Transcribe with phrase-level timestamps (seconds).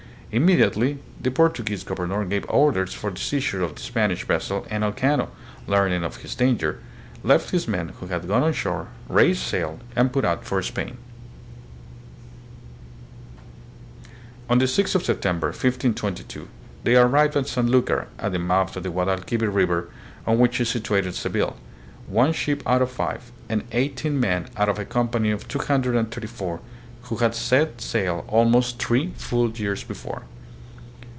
[0.33, 5.27] Immediately the Portuguese governor gave orders for the seizure of the Spanish vessel and Elcano,
[5.67, 6.79] learning of his danger,
[7.21, 10.95] left his men who had gone on shore, raised sail, and put out for Spain.
[14.49, 16.47] On the 6th of September, 1522,
[16.85, 19.89] they arrived at San lucar, at the mouth of the Guadalquivir River,
[20.25, 21.57] on which is situated Seville,
[22.07, 26.61] one ship out of the five, and eighteen men out of the company of 234
[27.05, 30.21] who had set sail almost three full years before.